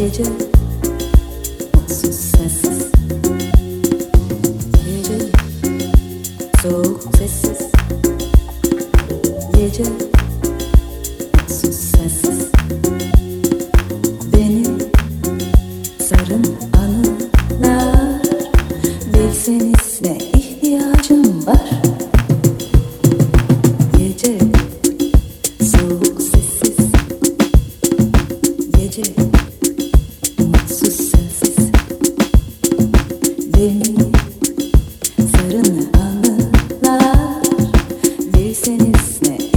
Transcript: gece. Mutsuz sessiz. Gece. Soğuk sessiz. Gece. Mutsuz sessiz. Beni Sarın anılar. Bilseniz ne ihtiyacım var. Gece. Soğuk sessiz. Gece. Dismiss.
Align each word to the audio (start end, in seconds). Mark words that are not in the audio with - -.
gece. 0.00 0.22
Mutsuz 1.74 2.14
sessiz. 2.14 2.90
Gece. 4.86 5.18
Soğuk 6.62 7.02
sessiz. 7.18 7.58
Gece. 9.56 9.84
Mutsuz 11.34 11.74
sessiz. 11.74 12.48
Beni 14.32 14.64
Sarın 16.08 16.46
anılar. 16.72 18.22
Bilseniz 19.14 20.02
ne 20.02 20.16
ihtiyacım 20.16 21.46
var. 21.46 21.70
Gece. 23.98 24.38
Soğuk 25.60 26.22
sessiz. 26.22 26.76
Gece. 28.76 29.29
Dismiss. 38.92 39.49